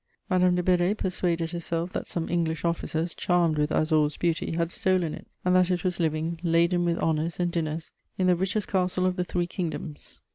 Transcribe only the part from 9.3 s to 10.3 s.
Kingdoms.